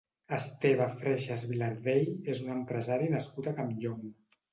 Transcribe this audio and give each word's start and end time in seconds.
Esteve 0.35 0.85
Freixas 0.93 1.43
Vilardell 1.49 2.09
és 2.33 2.41
un 2.45 2.49
empresari 2.55 3.11
nascut 3.17 3.51
a 3.53 3.55
Campllong. 3.61 4.09